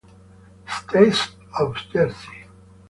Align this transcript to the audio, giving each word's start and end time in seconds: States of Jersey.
States 0.67 1.37
of 1.59 1.75
Jersey. 1.93 2.47